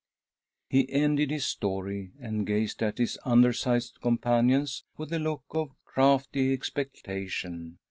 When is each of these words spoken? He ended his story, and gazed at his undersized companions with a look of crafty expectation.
He 0.71 0.91
ended 0.91 1.29
his 1.29 1.45
story, 1.45 2.13
and 2.19 2.47
gazed 2.47 2.81
at 2.81 2.97
his 2.97 3.19
undersized 3.23 4.01
companions 4.01 4.83
with 4.97 5.13
a 5.13 5.19
look 5.19 5.43
of 5.53 5.75
crafty 5.85 6.53
expectation. 6.53 7.77